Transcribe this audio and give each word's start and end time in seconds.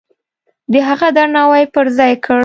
د 0.71 0.73
هغه 0.87 1.07
درناوی 1.17 1.63
پرځای 1.75 2.13
کړ. 2.25 2.39